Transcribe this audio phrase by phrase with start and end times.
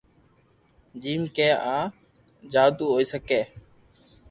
[1.01, 1.77] جيم ڪي آ
[2.51, 3.41] جلدو ھوئي سڪي